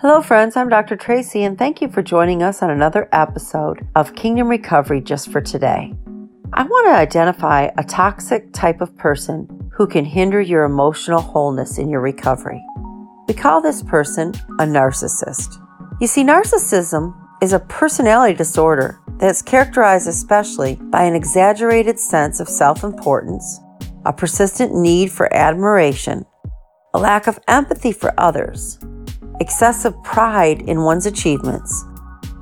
[0.00, 0.56] Hello, friends.
[0.56, 0.94] I'm Dr.
[0.94, 5.40] Tracy, and thank you for joining us on another episode of Kingdom Recovery just for
[5.40, 5.92] today.
[6.52, 11.78] I want to identify a toxic type of person who can hinder your emotional wholeness
[11.78, 12.62] in your recovery.
[13.26, 15.60] We call this person a narcissist.
[16.00, 17.12] You see, narcissism
[17.42, 23.58] is a personality disorder that's characterized especially by an exaggerated sense of self importance,
[24.06, 26.24] a persistent need for admiration,
[26.94, 28.78] a lack of empathy for others,
[29.40, 31.84] excessive pride in one's achievements,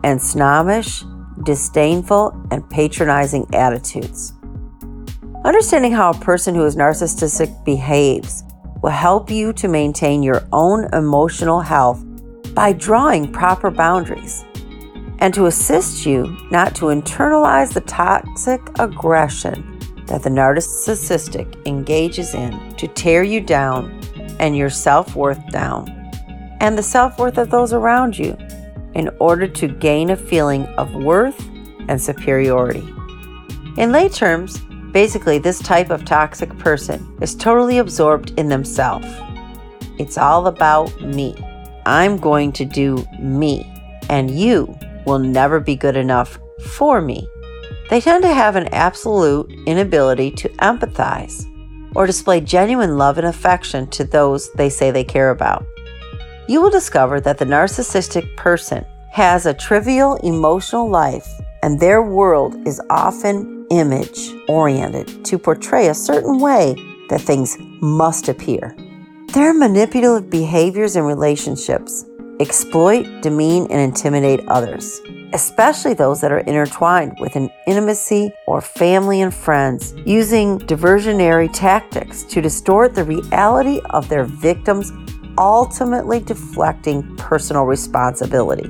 [0.04, 1.04] and snobbish,
[1.44, 4.32] disdainful, and patronizing attitudes.
[5.44, 8.42] Understanding how a person who is narcissistic behaves
[8.82, 12.04] will help you to maintain your own emotional health
[12.54, 14.44] by drawing proper boundaries
[15.18, 22.74] and to assist you not to internalize the toxic aggression that the narcissistic engages in
[22.76, 24.00] to tear you down
[24.38, 26.05] and your self worth down,
[26.60, 28.36] and the self worth of those around you,
[28.94, 31.48] in order to gain a feeling of worth
[31.88, 32.86] and superiority.
[33.76, 34.58] In lay terms,
[34.92, 39.06] basically, this type of toxic person is totally absorbed in themselves.
[39.98, 41.34] It's all about me.
[41.84, 43.70] I'm going to do me,
[44.08, 44.76] and you
[45.06, 46.38] will never be good enough
[46.70, 47.28] for me.
[47.90, 51.44] They tend to have an absolute inability to empathize
[51.94, 55.66] or display genuine love and affection to those they say they care about.
[56.48, 61.26] You will discover that the narcissistic person has a trivial emotional life
[61.62, 66.76] and their world is often image oriented to portray a certain way
[67.08, 68.76] that things must appear.
[69.32, 72.04] Their manipulative behaviors and relationships
[72.38, 75.00] exploit, demean, and intimidate others
[75.32, 82.22] especially those that are intertwined with an intimacy or family and friends, using diversionary tactics
[82.24, 84.92] to distort the reality of their victims,
[85.38, 88.68] ultimately deflecting personal responsibility.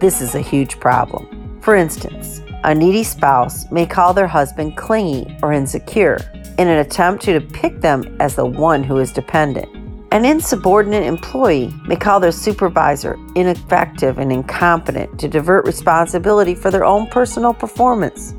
[0.00, 1.60] This is a huge problem.
[1.60, 6.18] For instance, a needy spouse may call their husband clingy or insecure
[6.58, 9.68] in an attempt to depict them as the one who is dependent.
[10.12, 16.84] An insubordinate employee may call their supervisor ineffective and incompetent to divert responsibility for their
[16.84, 18.34] own personal performance.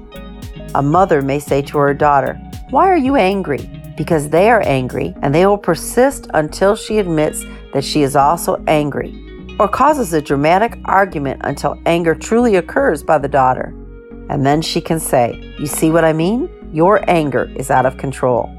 [0.76, 2.36] A mother may say to her daughter,
[2.70, 3.70] Why are you angry?
[3.96, 8.64] Because they are angry, and they will persist until she admits that she is also
[8.68, 9.14] angry,
[9.60, 13.74] or causes a dramatic argument until anger truly occurs by the daughter.
[14.30, 16.50] And then she can say, You see what I mean?
[16.74, 18.50] Your anger is out of control.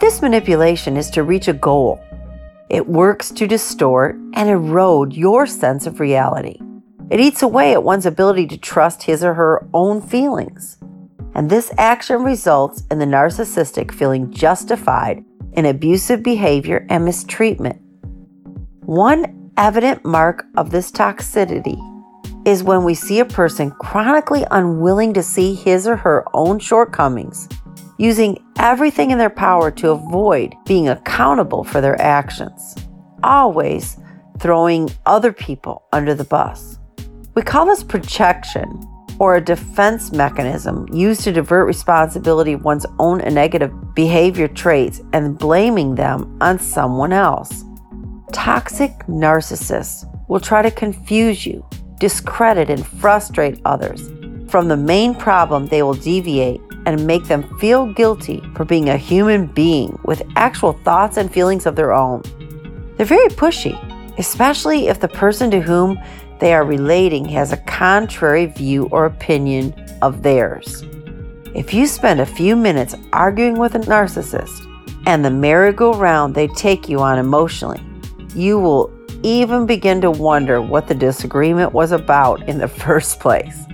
[0.00, 2.04] This manipulation is to reach a goal
[2.70, 6.58] it works to distort and erode your sense of reality.
[7.10, 10.78] It eats away at one's ability to trust his or her own feelings.
[11.34, 15.24] And this action results in the narcissistic feeling justified
[15.54, 17.80] in abusive behavior and mistreatment.
[18.80, 21.78] One evident mark of this toxicity
[22.46, 27.48] is when we see a person chronically unwilling to see his or her own shortcomings
[27.98, 32.74] using everything in their power to avoid being accountable for their actions,
[33.22, 33.96] always
[34.38, 36.78] throwing other people under the bus.
[37.34, 38.82] We call this projection
[39.18, 45.38] or a defense mechanism used to divert responsibility of one's own negative behavior traits and
[45.38, 47.64] blaming them on someone else.
[48.32, 51.64] Toxic narcissists will try to confuse you,
[52.00, 54.10] discredit, and frustrate others.
[54.48, 58.96] From the main problem, they will deviate and make them feel guilty for being a
[58.96, 62.22] human being with actual thoughts and feelings of their own.
[62.96, 63.78] They're very pushy,
[64.18, 65.98] especially if the person to whom
[66.44, 69.72] they are relating has a contrary view or opinion
[70.02, 70.84] of theirs.
[71.54, 74.70] If you spend a few minutes arguing with a narcissist
[75.06, 77.82] and the merry-go-round they take you on emotionally,
[78.34, 83.64] you will even begin to wonder what the disagreement was about in the first place.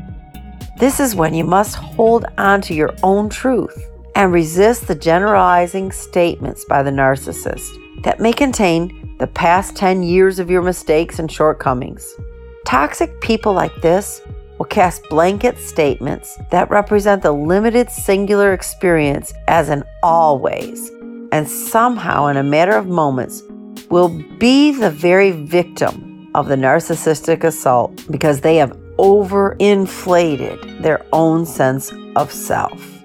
[0.79, 5.91] This is when you must hold on to your own truth and resist the generalizing
[5.91, 11.33] statements by the narcissist that may contain the past 10 years of your mistakes and
[11.33, 12.15] shortcomings.
[12.67, 14.21] Toxic people like this
[14.59, 20.91] will cast blanket statements that represent the limited singular experience as an always,
[21.33, 23.43] and somehow, in a matter of moments,
[23.89, 31.47] will be the very victim of the narcissistic assault because they have overinflated their own
[31.47, 33.00] sense of self.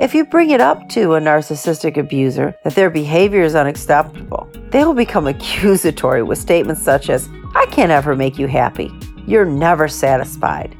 [0.00, 4.82] If you bring it up to a narcissistic abuser that their behavior is unacceptable, they
[4.82, 8.90] will become accusatory with statements such as, I can't ever make you happy.
[9.26, 10.74] You're never satisfied.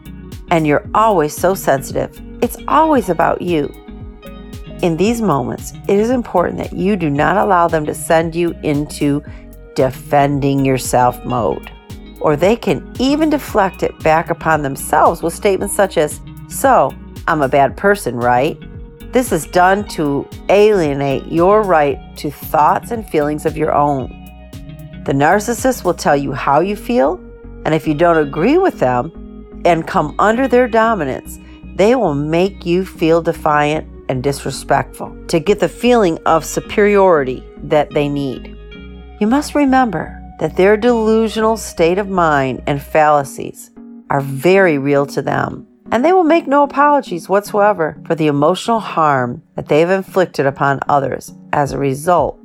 [0.50, 2.19] And you're always so sensitive.
[2.40, 3.67] It's always about you.
[4.81, 8.52] In these moments, it is important that you do not allow them to send you
[8.62, 9.22] into
[9.75, 11.70] defending yourself mode.
[12.22, 16.94] or they can even deflect it back upon themselves with statements such as, So,
[17.28, 18.58] I'm a bad person, right?
[19.12, 24.09] This is done to alienate your right to thoughts and feelings of your own.
[25.05, 27.17] The narcissist will tell you how you feel,
[27.65, 31.41] and if you don't agree with them and come under their dominance,
[31.75, 37.91] they will make you feel defiant and disrespectful to get the feeling of superiority that
[37.91, 38.56] they need.
[39.21, 43.73] You must remember that their delusional state of mind and fallacies
[44.09, 48.81] are very real to them, and they will make no apologies whatsoever for the emotional
[48.81, 52.39] harm that they have inflicted upon others as a result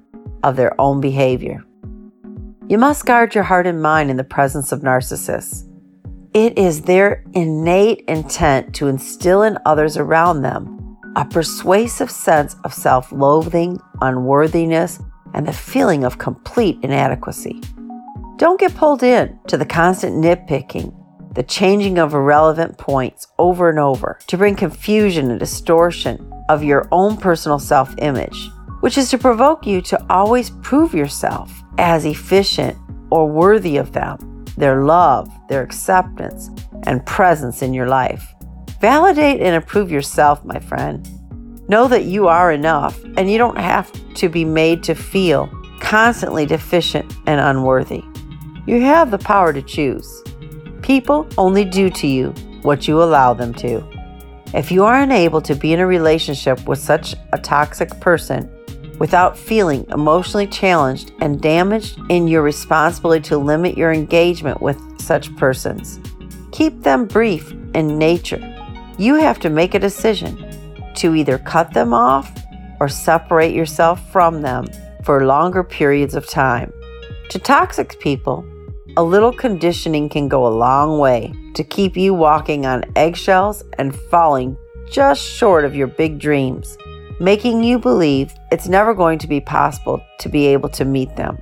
[0.44, 1.64] of their own behavior.
[2.68, 5.70] You must guard your heart and mind in the presence of narcissists.
[6.34, 12.74] It is their innate intent to instill in others around them a persuasive sense of
[12.74, 15.00] self loathing, unworthiness,
[15.34, 17.62] and the feeling of complete inadequacy.
[18.38, 20.94] Don't get pulled in to the constant nitpicking,
[21.36, 26.88] the changing of irrelevant points over and over to bring confusion and distortion of your
[26.92, 28.50] own personal self image,
[28.80, 32.78] which is to provoke you to always prove yourself as efficient
[33.12, 36.50] or worthy of them, their love, their acceptance,
[36.84, 38.34] and presence in your life.
[38.80, 41.08] Validate and improve yourself, my friend.
[41.68, 45.50] Know that you are enough and you don't have to be made to feel
[45.80, 48.04] constantly deficient and unworthy.
[48.68, 50.24] You have the power to choose.
[50.86, 52.30] People only do to you
[52.62, 53.84] what you allow them to.
[54.54, 58.52] If you are unable to be in a relationship with such a toxic person
[59.00, 65.36] without feeling emotionally challenged and damaged in your responsibility to limit your engagement with such
[65.38, 66.00] persons,
[66.52, 68.40] keep them brief in nature.
[69.00, 70.38] You have to make a decision
[70.98, 72.32] to either cut them off
[72.80, 74.68] or separate yourself from them
[75.04, 76.72] for longer periods of time.
[77.32, 78.46] To toxic people,
[78.98, 83.94] a little conditioning can go a long way to keep you walking on eggshells and
[83.94, 84.58] falling
[84.90, 86.78] just short of your big dreams,
[87.20, 91.38] making you believe it's never going to be possible to be able to meet them.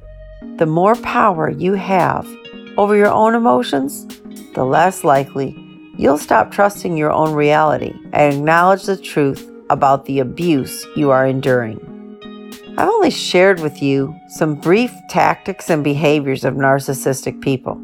[0.57, 2.27] The more power you have
[2.77, 4.07] over your own emotions,
[4.55, 5.55] the less likely
[5.95, 11.27] you'll stop trusting your own reality and acknowledge the truth about the abuse you are
[11.27, 11.92] enduring.
[12.75, 17.75] I've only shared with you some brief tactics and behaviors of narcissistic people,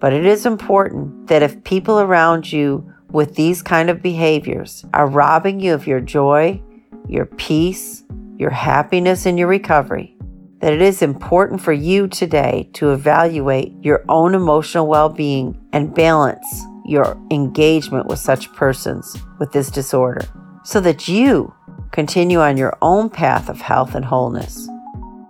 [0.00, 5.06] but it is important that if people around you with these kind of behaviors are
[5.06, 6.60] robbing you of your joy,
[7.06, 8.02] your peace,
[8.36, 10.16] your happiness, and your recovery,
[10.58, 15.94] that it is important for you today to evaluate your own emotional well being and
[15.94, 20.26] balance your engagement with such persons with this disorder
[20.64, 21.54] so that you
[21.94, 24.68] continue on your own path of health and wholeness.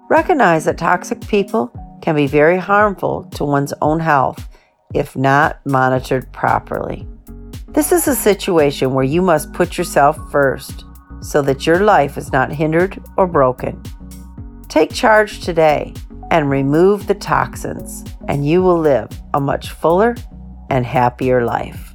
[0.08, 1.70] Recognize that toxic people
[2.00, 4.48] can be very harmful to one's own health
[4.94, 7.06] if not monitored properly.
[7.68, 10.84] This is a situation where you must put yourself first
[11.20, 13.82] so that your life is not hindered or broken.
[14.68, 15.92] Take charge today
[16.30, 20.16] and remove the toxins, and you will live a much fuller
[20.70, 21.94] and happier life.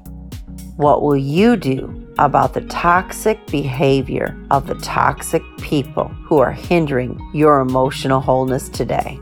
[0.75, 7.17] What will you do about the toxic behavior of the toxic people who are hindering
[7.33, 9.17] your emotional wholeness today.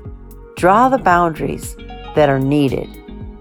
[0.55, 1.75] Draw the boundaries
[2.15, 2.89] that are needed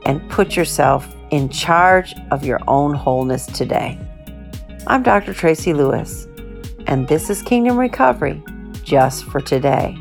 [0.05, 3.99] and put yourself in charge of your own wholeness today.
[4.87, 5.33] I'm Dr.
[5.33, 6.29] Tracy Lewis,
[6.87, 8.43] and this is Kingdom Recovery
[8.85, 9.97] just for today.